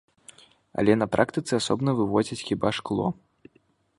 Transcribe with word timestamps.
Але 0.81 0.93
на 1.01 1.07
практыцы 1.15 1.53
асобна 1.59 1.95
вывозяць 2.01 2.41
хіба 2.47 2.69
шкло. 2.81 3.07